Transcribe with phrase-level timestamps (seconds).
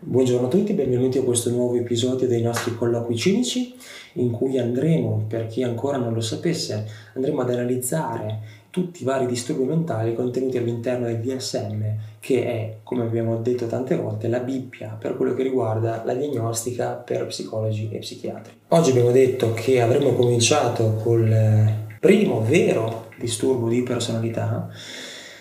[0.00, 3.74] Buongiorno a tutti, benvenuti a questo nuovo episodio dei nostri colloqui cinici
[4.12, 8.38] in cui andremo, per chi ancora non lo sapesse, andremo ad analizzare
[8.70, 11.82] tutti i vari disturbi mentali contenuti all'interno del DSM,
[12.20, 16.92] che è, come abbiamo detto tante volte, la Bibbia per quello che riguarda la diagnostica
[16.92, 18.52] per psicologi e psichiatri.
[18.68, 24.68] Oggi abbiamo detto che avremmo cominciato col primo vero disturbo di personalità.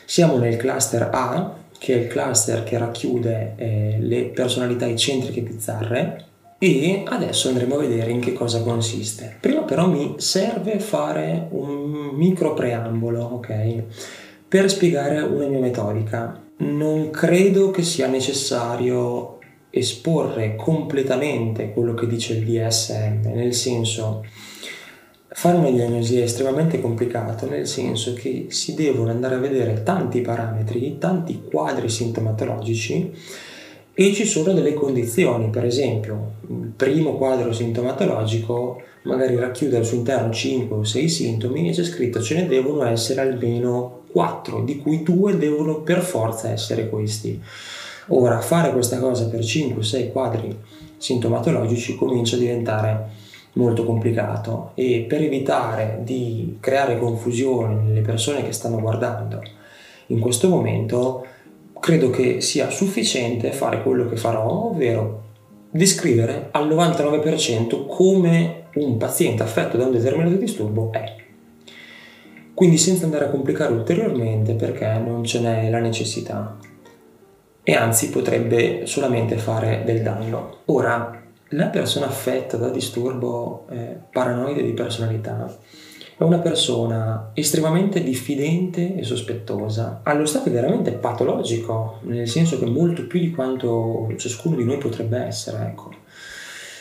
[0.05, 6.26] Siamo nel cluster A, che è il cluster che racchiude eh, le personalità eccentriche bizzarre,
[6.59, 9.38] e adesso andremo a vedere in che cosa consiste.
[9.40, 13.84] Prima però mi serve fare un micro preambolo, ok?
[14.48, 16.41] Per spiegare una mia metodica.
[16.59, 19.38] Non credo che sia necessario
[19.70, 24.25] esporre completamente quello che dice il DSM, nel senso
[25.40, 30.22] fare una diagnosi è estremamente complicato, nel senso che si devono andare a vedere tanti
[30.22, 33.14] parametri, tanti quadri sintomatologici
[33.94, 39.98] e ci sono delle condizioni, per esempio il primo quadro sintomatologico magari racchiude al suo
[39.98, 44.78] interno 5 o 6 sintomi e c'è scritto ce ne devono essere almeno 4, di
[44.80, 47.39] cui 2 devono per forza essere questi.
[48.08, 50.58] Ora, fare questa cosa per 5-6 quadri
[50.98, 53.26] sintomatologici comincia a diventare
[53.58, 59.41] molto complicato e per evitare di creare confusione nelle persone che stanno guardando
[60.08, 61.25] in questo momento
[61.80, 65.23] credo che sia sufficiente fare quello che farò, ovvero
[65.69, 71.16] descrivere al 99% come un paziente affetto da un determinato disturbo è.
[72.53, 76.58] Quindi senza andare a complicare ulteriormente perché non ce n'è la necessità
[77.61, 80.59] e anzi potrebbe solamente fare del danno.
[80.66, 85.56] Ora, la persona affetta da disturbo eh, paranoide di personalità
[86.17, 90.02] è una persona estremamente diffidente e sospettosa.
[90.04, 95.20] Allo stato veramente patologico, nel senso che molto più di quanto ciascuno di noi potrebbe
[95.20, 95.94] essere, ecco.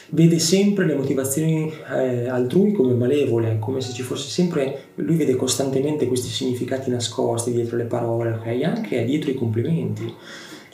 [0.09, 5.37] Vede sempre le motivazioni eh, altrui come malevole, come se ci fosse sempre, lui vede
[5.37, 8.63] costantemente questi significati nascosti dietro le parole, ok?
[8.63, 10.15] Anche dietro i complimenti.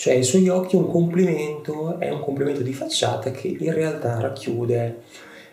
[0.02, 5.02] Cioè ai suoi occhi un complimento è un complimento di facciata che in realtà racchiude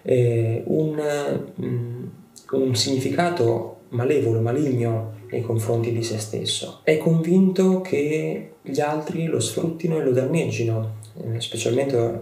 [0.02, 1.40] eh, un...
[1.62, 2.04] Mm,
[2.54, 6.80] un significato malevolo, maligno nei confronti di se stesso.
[6.84, 12.20] È convinto che gli altri lo sfruttino e lo danneggino, eh, specialmente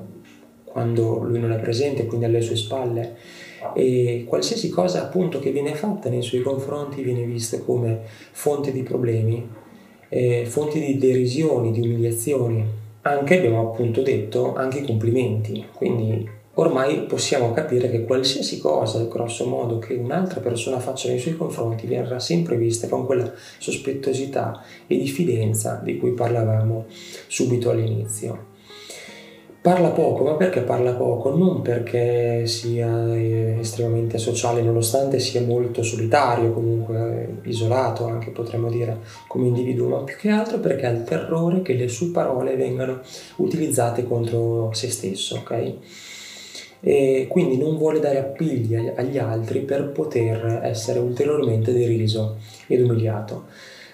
[0.66, 3.16] quando lui non è presente, quindi alle sue spalle.
[3.74, 8.02] E qualsiasi cosa appunto che viene fatta nei suoi confronti viene vista come
[8.34, 9.48] fonte di problemi,
[10.10, 12.66] eh, fonte di derisioni, di umiliazioni.
[13.02, 19.46] Anche abbiamo appunto detto anche i complimenti, quindi ormai possiamo capire che qualsiasi cosa, grosso
[19.48, 24.98] modo, che un'altra persona faccia nei suoi confronti verrà sempre vista con quella sospettosità e
[24.98, 26.86] diffidenza di cui parlavamo
[27.28, 28.47] subito all'inizio.
[29.68, 31.36] Parla poco, ma perché parla poco?
[31.36, 39.00] Non perché sia eh, estremamente sociale, nonostante sia molto solitario, comunque isolato anche potremmo dire
[39.28, 43.02] come individuo, ma più che altro perché ha il terrore che le sue parole vengano
[43.36, 45.74] utilizzate contro se stesso, ok?
[46.80, 53.48] e quindi non vuole dare appigli agli altri per poter essere ulteriormente deriso ed umiliato.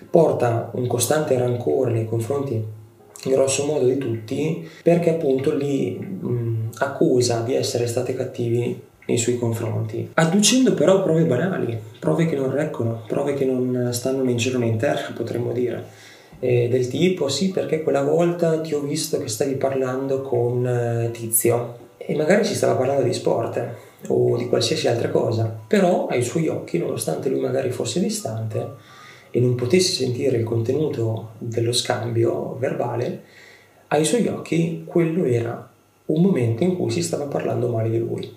[0.07, 2.81] Porta un costante rancore nei confronti
[3.29, 9.37] grosso modo di tutti perché appunto li mh, accusa di essere stati cattivi nei suoi
[9.37, 14.37] confronti, adducendo però prove banali, prove che non reggono, prove che non stanno né in
[14.37, 16.11] cielo né in terra, potremmo dire.
[16.39, 21.09] Eh, del tipo sì perché quella volta ti ho visto che stavi parlando con eh,
[21.11, 23.65] Tizio e magari si stava parlando di sport
[24.07, 28.91] o di qualsiasi altra cosa, però ai suoi occhi, nonostante lui magari fosse distante
[29.35, 33.23] e non potesse sentire il contenuto dello scambio verbale,
[33.87, 35.71] ai suoi occhi quello era
[36.05, 38.31] un momento in cui si stava parlando male di lui.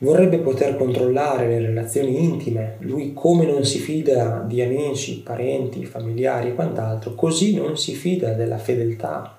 [0.00, 6.50] Vorrebbe poter controllare le relazioni intime, lui come non si fida di amici, parenti, familiari
[6.50, 9.38] e quant'altro, così non si fida della fedeltà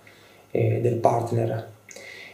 [0.50, 1.78] eh, del partner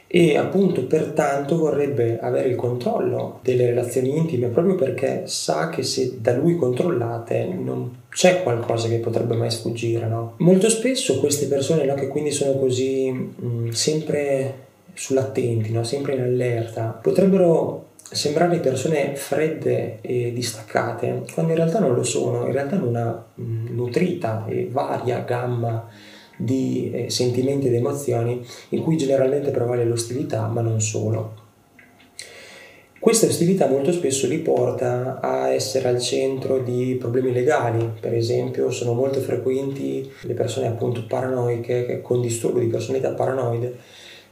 [0.07, 6.19] e appunto pertanto vorrebbe avere il controllo delle relazioni intime proprio perché sa che se
[6.21, 10.07] da lui controllate non c'è qualcosa che potrebbe mai sfuggire.
[10.07, 10.35] No?
[10.37, 14.63] Molto spesso queste persone no, che quindi sono così mh, sempre
[14.93, 15.83] sull'attenti, no?
[15.83, 22.45] sempre in allerta, potrebbero sembrare persone fredde e distaccate, quando in realtà non lo sono,
[22.45, 25.89] in realtà hanno una mh, nutrita e varia gamma
[26.37, 31.43] di eh, sentimenti ed emozioni in cui generalmente prevale l'ostilità, ma non solo.
[33.05, 38.71] Questa ostilità molto spesso li porta a essere al centro di problemi legali, per esempio
[38.71, 43.77] sono molto frequenti le persone appunto paranoiche con disturbo di personalità paranoide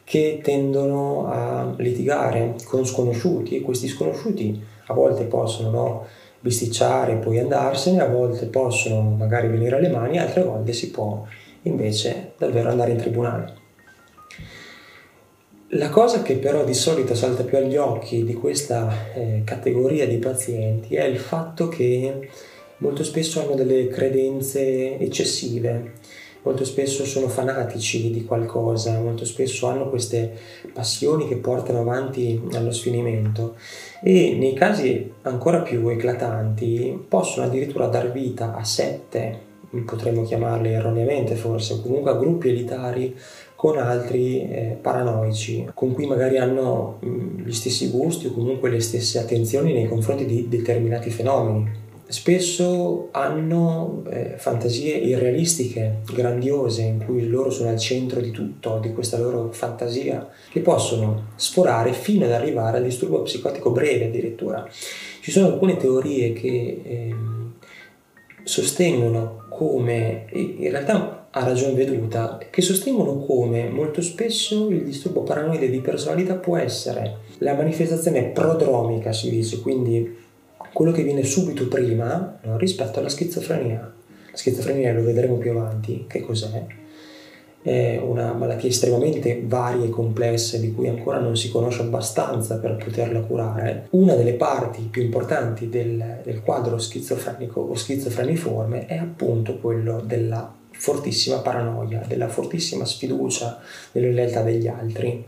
[0.03, 6.05] che tendono a litigare con sconosciuti e questi sconosciuti a volte possono no,
[6.39, 11.23] bisticciare e poi andarsene, a volte possono magari venire alle mani, altre volte si può
[11.63, 13.61] invece davvero andare in tribunale.
[15.75, 20.17] La cosa che però di solito salta più agli occhi di questa eh, categoria di
[20.17, 22.29] pazienti è il fatto che
[22.77, 25.93] molto spesso hanno delle credenze eccessive,
[26.43, 30.37] molto spesso sono fanatici di qualcosa, molto spesso hanno queste
[30.71, 33.55] passioni che portano avanti allo sfinimento
[34.03, 39.51] e nei casi ancora più eclatanti possono addirittura dar vita a sette,
[39.85, 43.15] potremmo chiamarli erroneamente forse, comunque a gruppi elitari
[43.55, 48.79] con altri eh, paranoici, con cui magari hanno mh, gli stessi gusti o comunque le
[48.79, 51.81] stesse attenzioni nei confronti di determinati fenomeni
[52.13, 58.93] spesso hanno eh, fantasie irrealistiche, grandiose, in cui loro sono al centro di tutto, di
[58.93, 64.67] questa loro fantasia, che possono sforare fino ad arrivare al disturbo psicotico breve addirittura.
[65.21, 67.15] Ci sono alcune teorie che eh,
[68.43, 75.69] sostengono come, in realtà a ragione veduta, che sostengono come molto spesso il disturbo paranoide
[75.69, 80.15] di personalità può essere la manifestazione prodromica, si dice, quindi
[80.73, 83.79] quello che viene subito prima no, rispetto alla schizofrenia.
[84.31, 86.65] La schizofrenia lo vedremo più avanti, che cos'è?
[87.63, 92.75] È una malattia estremamente varia e complessa di cui ancora non si conosce abbastanza per
[92.75, 93.87] poterla curare.
[93.91, 100.53] Una delle parti più importanti del, del quadro schizofrenico o schizofreniforme è appunto quello della
[100.71, 103.61] fortissima paranoia, della fortissima sfiducia
[103.93, 105.25] nelle realtà degli altri,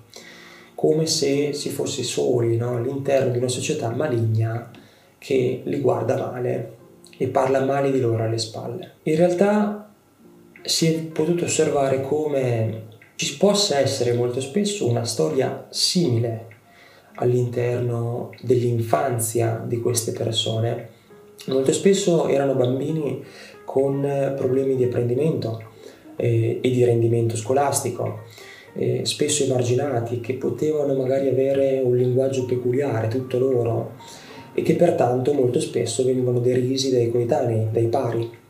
[0.75, 2.75] come se si fosse soli no?
[2.75, 4.69] all'interno di una società maligna
[5.17, 6.73] che li guarda male
[7.17, 8.95] e parla male di loro alle spalle.
[9.03, 9.84] In realtà
[10.65, 16.47] si è potuto osservare come ci possa essere molto spesso una storia simile
[17.15, 20.89] all'interno dell'infanzia di queste persone.
[21.47, 23.23] Molto spesso erano bambini
[23.63, 25.61] con problemi di apprendimento
[26.15, 28.21] eh, e di rendimento scolastico,
[28.73, 33.93] eh, spesso emarginati, che potevano magari avere un linguaggio peculiare, tutto loro,
[34.53, 38.43] e che pertanto molto spesso venivano derisi dai coetanei, dai pari.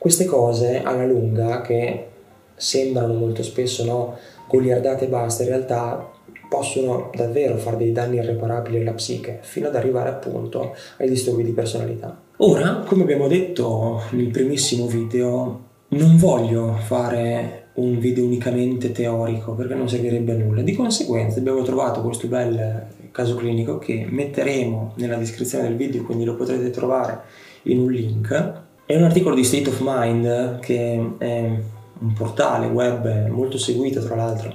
[0.00, 2.06] Queste cose alla lunga, che
[2.54, 4.16] sembrano molto spesso no,
[4.48, 6.10] goliardate e basta, in realtà
[6.48, 11.52] possono davvero fare dei danni irreparabili alla psiche, fino ad arrivare appunto ai disturbi di
[11.52, 12.18] personalità.
[12.38, 19.74] Ora, come abbiamo detto nel primissimo video, non voglio fare un video unicamente teorico perché
[19.74, 20.62] non servirebbe a nulla.
[20.62, 26.24] Di conseguenza abbiamo trovato questo bel caso clinico che metteremo nella descrizione del video, quindi
[26.24, 27.20] lo potrete trovare
[27.64, 28.68] in un link.
[28.90, 34.16] È un articolo di State of Mind che è un portale web molto seguito tra
[34.16, 34.52] l'altro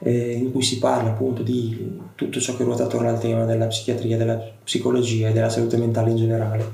[0.00, 3.68] eh, in cui si parla appunto di tutto ciò che ruota attorno al tema della
[3.68, 6.64] psichiatria, della psicologia e della salute mentale in generale.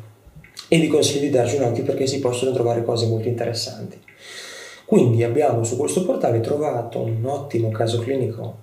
[0.67, 3.97] E vi consiglio di darci un occhio perché si possono trovare cose molto interessanti.
[4.85, 8.57] Quindi abbiamo su questo portale trovato un ottimo caso clinico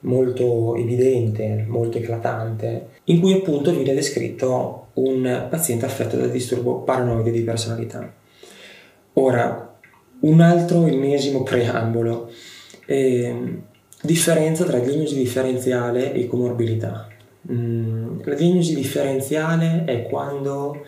[0.00, 7.30] molto evidente, molto eclatante, in cui appunto viene descritto un paziente affetto da disturbo paranoide
[7.30, 8.12] di personalità.
[9.14, 9.76] Ora,
[10.20, 12.30] un altro ennesimo preambolo.
[12.86, 13.62] Eh,
[14.02, 17.08] differenza tra diagnosi differenziale e comorbilità.
[17.50, 20.84] Mm, la diagnosi differenziale è quando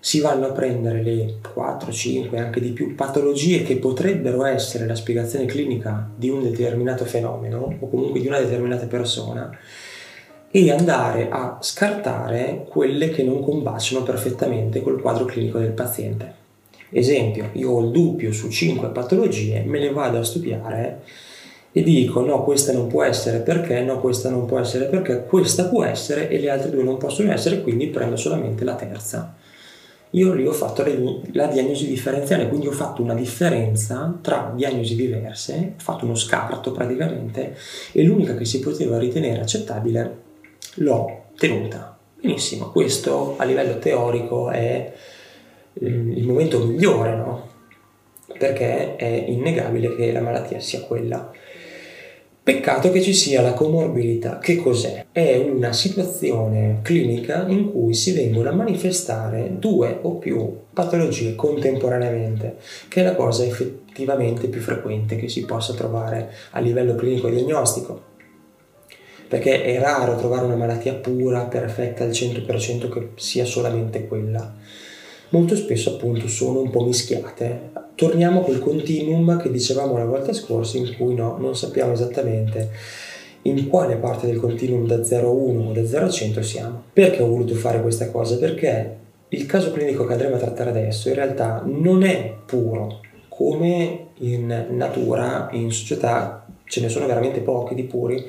[0.00, 4.94] si vanno a prendere le 4, 5, anche di più patologie che potrebbero essere la
[4.94, 9.50] spiegazione clinica di un determinato fenomeno o comunque di una determinata persona
[10.50, 16.34] e andare a scartare quelle che non combaciano perfettamente col quadro clinico del paziente.
[16.90, 21.02] Esempio, io ho il dubbio su 5 patologie, me le vado a studiare
[21.70, 25.64] e dico no, questa non può essere perché, no, questa non può essere perché, questa
[25.66, 29.36] può essere e le altre due non possono essere, quindi prendo solamente la terza
[30.12, 30.82] io lì ho fatto
[31.32, 36.72] la diagnosi differenziale, quindi ho fatto una differenza tra diagnosi diverse, ho fatto uno scarto
[36.72, 37.54] praticamente
[37.92, 40.26] e l'unica che si poteva ritenere accettabile
[40.76, 41.98] l'ho tenuta.
[42.20, 44.92] Benissimo, questo a livello teorico è
[45.74, 47.48] il momento migliore, no?
[48.38, 51.30] Perché è innegabile che la malattia sia quella.
[52.42, 54.38] Peccato che ci sia la comorbidità.
[54.38, 55.06] Che cos'è?
[55.12, 62.56] È una situazione clinica in cui si vengono a manifestare due o più patologie contemporaneamente,
[62.88, 67.32] che è la cosa effettivamente più frequente che si possa trovare a livello clinico e
[67.32, 68.07] diagnostico.
[69.28, 74.54] Perché è raro trovare una malattia pura, perfetta al 100% che sia solamente quella.
[75.30, 77.70] Molto spesso appunto sono un po' mischiate.
[77.94, 82.70] Torniamo a quel continuum che dicevamo la volta scorsa in cui no, non sappiamo esattamente
[83.42, 86.82] in quale parte del continuum da 0 a 1 o da 0 a 100 siamo.
[86.92, 88.38] Perché ho voluto fare questa cosa?
[88.38, 88.96] Perché
[89.28, 94.66] il caso clinico che andremo a trattare adesso in realtà non è puro, come in
[94.70, 98.24] natura, in società ce ne sono veramente pochi di puri,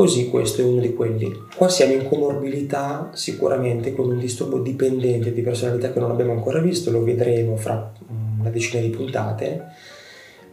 [0.00, 1.30] così questo è uno di quelli.
[1.54, 6.58] Qua siamo in comorbilità sicuramente con un disturbo dipendente di personalità che non abbiamo ancora
[6.58, 7.92] visto, lo vedremo fra
[8.40, 9.64] una decina di puntate,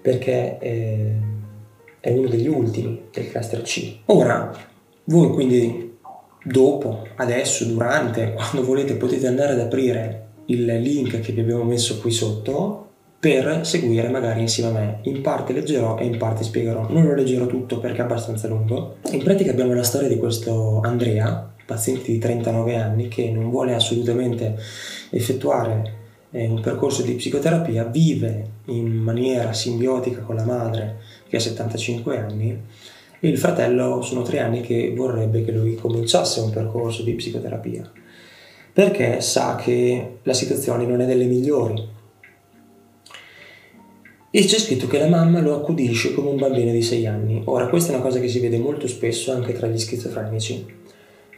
[0.01, 0.57] perché...
[0.59, 1.35] Eh,
[1.99, 3.97] è uno degli ultimi del cluster C.
[4.05, 4.55] Ora,
[5.05, 5.97] voi quindi
[6.41, 11.99] dopo, adesso, durante, quando volete potete andare ad aprire il link che vi abbiamo messo
[11.99, 12.86] qui sotto
[13.19, 14.99] per seguire magari insieme a me.
[15.03, 16.87] In parte leggerò e in parte spiegherò.
[16.89, 18.97] Non lo leggerò tutto perché è abbastanza lungo.
[19.11, 23.73] In pratica abbiamo la storia di questo Andrea, paziente di 39 anni, che non vuole
[23.73, 24.55] assolutamente
[25.09, 25.93] effettuare
[26.31, 30.97] eh, un percorso di psicoterapia, vive in maniera simbiotica con la madre
[31.27, 32.61] che ha 75 anni
[33.19, 37.89] e il fratello sono tre anni che vorrebbe che lui cominciasse un percorso di psicoterapia
[38.71, 41.95] perché sa che la situazione non è delle migliori
[44.29, 47.41] e c'è scritto che la mamma lo accudisce come un bambino di 6 anni.
[47.45, 50.65] Ora, questa è una cosa che si vede molto spesso anche tra gli schizofrenici.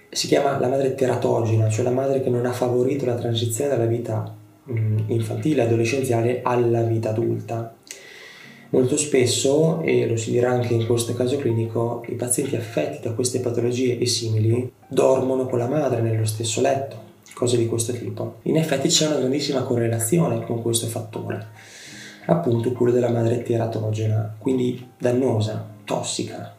[0.10, 3.86] Si chiama la madre teratogena, cioè la madre che non ha favorito la transizione dalla
[3.86, 4.36] vita
[4.72, 7.75] mm, infantile, adolescenziale alla vita adulta.
[8.72, 13.13] Molto spesso, e lo si dirà anche in questo caso clinico, i pazienti affetti da
[13.13, 16.96] queste patologie e simili dormono con la madre nello stesso letto,
[17.34, 18.38] cose di questo tipo.
[18.43, 21.48] In effetti c'è una grandissima correlazione con questo fattore,
[22.29, 26.55] appunto quello della madre teratogena, quindi dannosa, tossica,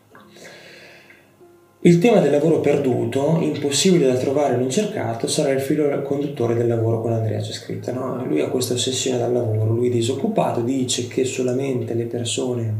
[1.83, 6.67] il tema del lavoro perduto, impossibile da trovare non cercato, sarà il filo conduttore del
[6.67, 7.91] lavoro con Andrea, c'è scritto.
[7.93, 8.23] No?
[8.27, 12.75] Lui ha questa ossessione dal lavoro, lui è disoccupato, dice che solamente le persone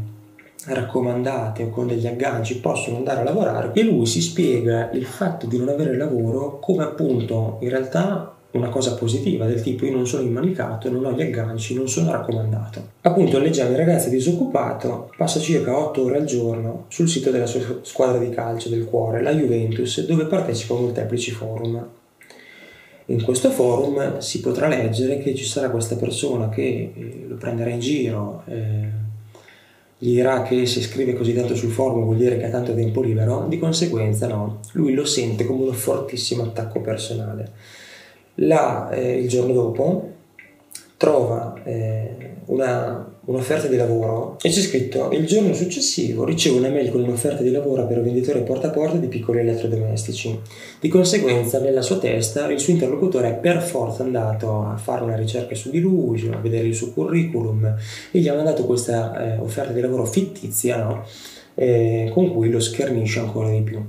[0.65, 5.47] raccomandate o con degli agganci possono andare a lavorare e lui si spiega il fatto
[5.47, 10.05] di non avere lavoro come appunto in realtà una cosa positiva del tipo io non
[10.05, 12.89] sono immanicato, non ho gli agganci, non sono raccomandato.
[13.01, 17.61] Appunto leggiamo il ragazzo disoccupato, passa circa 8 ore al giorno sul sito della sua
[17.81, 21.87] squadra di calcio del cuore, la Juventus, dove partecipa a molteplici forum.
[23.05, 27.69] In questo forum si potrà leggere che ci sarà questa persona che eh, lo prenderà
[27.69, 28.99] in giro, eh,
[29.97, 33.01] gli dirà che se scrive così tanto sul forum vuol dire che ha tanto tempo
[33.01, 37.79] libero, di conseguenza no, lui lo sente come un fortissimo attacco personale
[38.35, 40.09] là, eh, il giorno dopo
[40.97, 46.91] trova eh, una, un'offerta di lavoro e c'è scritto il giorno successivo ricevo una mail
[46.91, 50.39] con un'offerta di lavoro per un venditore porta a porta di piccoli elettrodomestici.
[50.79, 55.15] Di conseguenza nella sua testa il suo interlocutore è per forza andato a fare una
[55.15, 57.75] ricerca su di lui, a vedere il suo curriculum
[58.11, 61.05] e gli ha mandato questa eh, offerta di lavoro fittizia no?
[61.55, 63.83] eh, con cui lo schernisce ancora di più.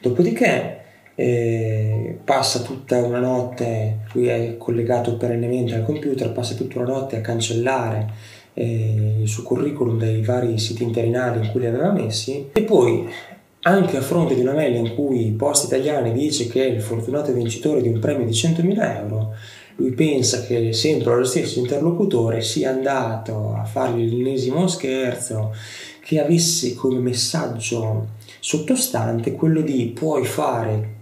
[0.00, 0.75] Dopodiché
[1.16, 7.16] eh, passa tutta una notte, lui è collegato perennemente al computer, passa tutta una notte
[7.16, 8.12] a cancellare
[8.52, 12.50] eh, il suo curriculum dai vari siti interinali in cui li aveva messi.
[12.52, 13.08] E poi
[13.62, 17.32] anche a fronte di una mail in cui Post Italiani dice che è il fortunato
[17.32, 19.34] vincitore di un premio di 100.000 euro,
[19.76, 25.54] lui pensa che sempre lo stesso interlocutore sia andato a fargli l'ennesimo scherzo,
[26.00, 28.08] che avesse come messaggio
[28.38, 30.94] sottostante quello di puoi fare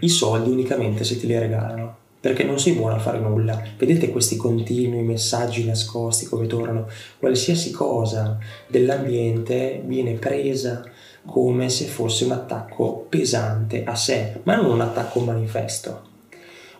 [0.00, 3.62] i soldi unicamente se te li regalano perché non sei buono a fare nulla.
[3.76, 6.88] Vedete questi continui messaggi nascosti come tornano?
[7.18, 10.82] Qualsiasi cosa dell'ambiente viene presa
[11.26, 16.12] come se fosse un attacco pesante a sé, ma non un attacco manifesto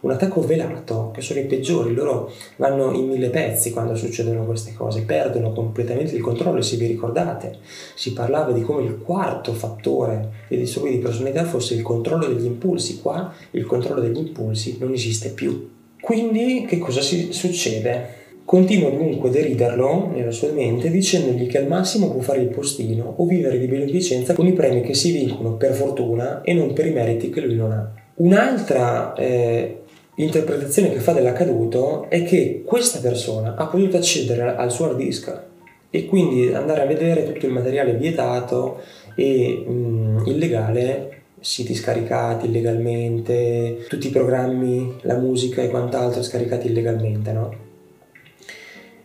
[0.04, 4.74] un attacco velato, che sono i peggiori, loro vanno in mille pezzi quando succedono queste
[4.74, 7.56] cose, perdono completamente il controllo e se vi ricordate
[7.94, 12.44] si parlava di come il quarto fattore dei disturbi di personalità fosse il controllo degli
[12.44, 15.70] impulsi, qua il controllo degli impulsi non esiste più.
[15.98, 18.22] Quindi che cosa si succede?
[18.44, 23.14] Continua dunque a deriderlo nella sua mente dicendogli che al massimo può fare il postino
[23.16, 26.84] o vivere di beneficenza con i premi che si vincono per fortuna e non per
[26.84, 27.90] i meriti che lui non ha.
[28.16, 29.83] Un'altra eh,
[30.16, 35.42] l'interpretazione che fa dell'accaduto è che questa persona ha potuto accedere al suo hard disk
[35.90, 38.80] e quindi andare a vedere tutto il materiale vietato
[39.14, 47.32] e mh, illegale, siti scaricati illegalmente, tutti i programmi, la musica e quant'altro scaricati illegalmente,
[47.32, 47.54] no?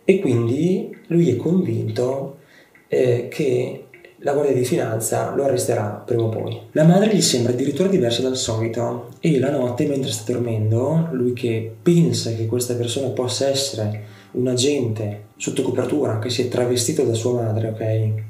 [0.04, 2.38] E quindi lui è convinto
[2.88, 3.84] eh, che
[4.22, 6.60] la Guardia di Finanza lo arresterà prima o poi.
[6.72, 11.32] La madre gli sembra addirittura diversa dal solito e la notte mentre sta dormendo, lui
[11.32, 17.02] che pensa che questa persona possa essere un agente sotto copertura che si è travestito
[17.04, 18.22] da sua madre, ok?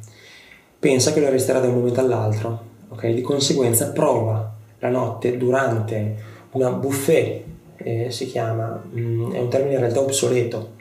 [0.78, 3.08] Pensa che lo arresterà da un momento all'altro, ok?
[3.08, 6.14] Di conseguenza prova la notte durante
[6.52, 7.42] una buffet,
[7.76, 10.78] eh, si chiama, mh, mm, è un termine in realtà obsoleto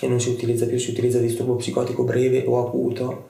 [0.00, 3.28] e non si utilizza più, si utilizza disturbo psicotico breve o acuto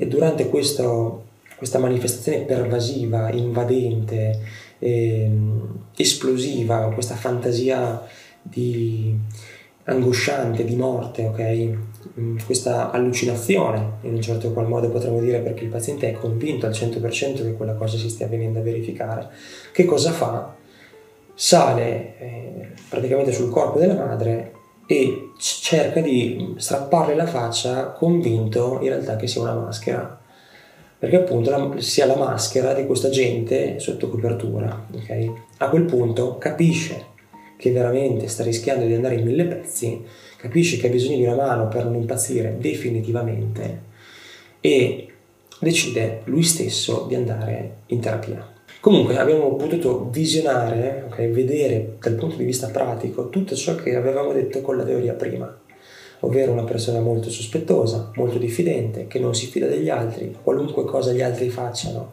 [0.00, 1.24] e durante questo,
[1.56, 4.38] questa manifestazione pervasiva, invadente,
[4.78, 5.28] eh,
[5.96, 8.06] esplosiva, questa fantasia
[8.40, 9.12] di
[9.82, 12.20] angosciante di morte, ok?
[12.20, 16.66] Mm, questa allucinazione, in un certo qual modo potremmo dire, perché il paziente è convinto
[16.66, 19.30] al 100% che quella cosa si stia venendo a verificare.
[19.72, 20.54] Che cosa fa?
[21.34, 24.52] Sale eh, praticamente sul corpo della madre
[24.90, 30.18] e cerca di strapparle la faccia convinto in realtà che sia una maschera
[30.98, 35.32] perché appunto la, sia la maschera di questa gente sotto copertura ok?
[35.58, 37.16] a quel punto capisce
[37.58, 40.04] che veramente sta rischiando di andare in mille pezzi,
[40.36, 43.82] capisce che ha bisogno di una mano per non impazzire definitivamente
[44.60, 45.08] e
[45.58, 48.57] decide lui stesso di andare in terapia.
[48.80, 54.32] Comunque abbiamo potuto visionare, okay, vedere dal punto di vista pratico tutto ciò che avevamo
[54.32, 55.52] detto con la teoria prima,
[56.20, 61.12] ovvero una persona molto sospettosa, molto diffidente, che non si fida degli altri, qualunque cosa
[61.12, 62.12] gli altri facciano.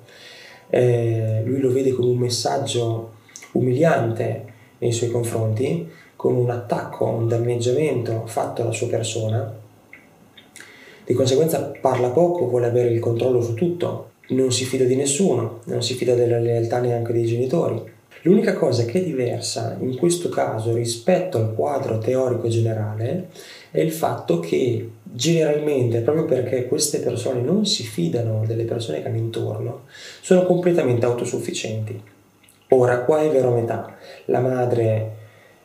[0.69, 3.11] Eh, lui lo vede come un messaggio
[3.51, 9.53] umiliante, nei suoi confronti con un attacco, un danneggiamento fatto alla sua persona.
[11.05, 15.61] Di conseguenza parla poco, vuole avere il controllo su tutto, non si fida di nessuno,
[15.65, 17.93] non si fida della lealtà neanche dei genitori.
[18.21, 23.27] L'unica cosa che è diversa in questo caso rispetto al quadro teorico generale
[23.69, 29.09] è il fatto che generalmente, proprio perché queste persone non si fidano delle persone che
[29.09, 29.83] hanno intorno,
[30.21, 32.01] sono completamente autosufficienti.
[32.69, 33.95] Ora, qua è vero a metà.
[34.25, 35.11] La madre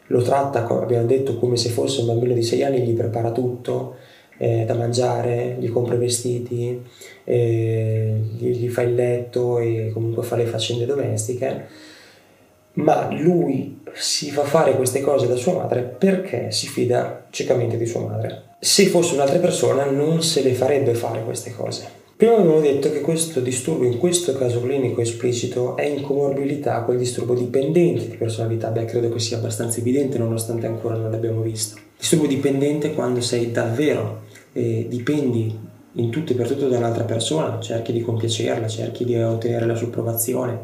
[0.08, 3.32] lo tratta, come abbiamo detto, come se fosse un bambino di 6 anni, gli prepara
[3.32, 3.96] tutto
[4.42, 6.82] eh, da mangiare, gli compra i vestiti,
[7.24, 11.66] eh, gli, gli, fa il letto e comunque fa le faccende domestiche,
[12.74, 17.84] ma lui si fa fare queste cose da sua madre perché si fida ciecamente di
[17.84, 18.44] sua madre.
[18.58, 21.98] Se fosse un'altra persona non se le farebbe fare queste cose.
[22.16, 26.94] Prima abbiamo detto che questo disturbo, in questo caso clinico esplicito, è in comorbilità con
[26.94, 28.68] il disturbo dipendente di personalità.
[28.68, 31.78] Beh, credo che sia abbastanza evidente nonostante ancora non l'abbiamo visto.
[31.98, 35.58] Disturbo dipendente quando sei davvero, eh, dipendi
[35.94, 39.74] in tutto e per tutto da un'altra persona, cerchi di compiacerla, cerchi di ottenere la
[39.74, 40.60] sua approvazione,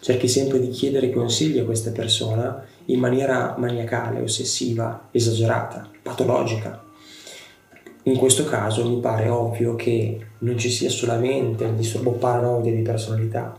[0.00, 6.84] cerchi sempre di chiedere consigli a questa persona in maniera maniacale, ossessiva, esagerata, patologica.
[8.04, 12.82] In questo caso mi pare ovvio che non ci sia solamente il disturbo paranoide di
[12.82, 13.58] personalità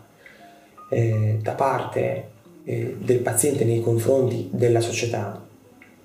[0.90, 2.30] eh, da parte
[2.64, 5.47] eh, del paziente nei confronti della società,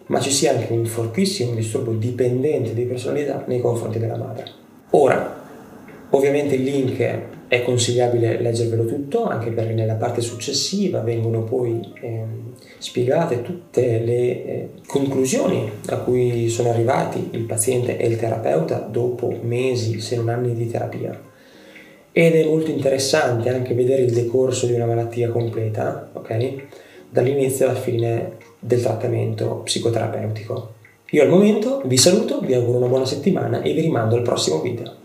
[0.07, 4.45] ma ci sia anche un fortissimo disturbo dipendente di personalità nei confronti della madre.
[4.91, 5.41] Ora,
[6.11, 12.25] ovviamente il link è consigliabile leggervelo tutto, anche perché nella parte successiva vengono poi eh,
[12.79, 19.35] spiegate tutte le eh, conclusioni a cui sono arrivati il paziente e il terapeuta dopo
[19.43, 21.21] mesi, se non anni di terapia.
[22.11, 26.55] Ed è molto interessante anche vedere il decorso di una malattia completa, ok?
[27.11, 30.75] Dall'inizio alla fine del trattamento psicoterapeutico.
[31.11, 34.61] Io al momento vi saluto, vi auguro una buona settimana e vi rimando al prossimo
[34.61, 35.02] video.